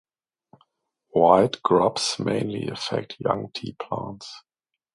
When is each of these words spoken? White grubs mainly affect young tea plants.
White 1.11 1.61
grubs 1.61 2.15
mainly 2.17 2.67
affect 2.69 3.19
young 3.19 3.51
tea 3.53 3.75
plants. 3.79 4.41